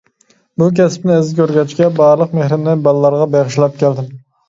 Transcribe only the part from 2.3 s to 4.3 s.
مېھرىمنى بالىلارغا بېغىشلاپ كەلدىم.